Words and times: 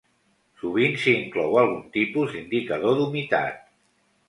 Sovint 0.61 0.97
s'hi 1.03 1.13
inclou 1.17 1.59
algun 1.65 1.85
tipus 1.99 2.33
d'indicador 2.37 2.99
d'humitat. 3.03 3.65